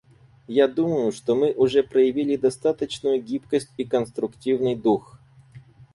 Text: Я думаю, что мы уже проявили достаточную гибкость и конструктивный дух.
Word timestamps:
Я 0.47 0.67
думаю, 0.67 1.11
что 1.11 1.35
мы 1.35 1.51
уже 1.51 1.83
проявили 1.83 2.35
достаточную 2.35 3.21
гибкость 3.21 3.69
и 3.77 3.83
конструктивный 3.83 4.75
дух. 4.75 5.19